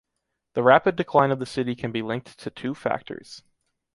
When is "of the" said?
1.29-1.45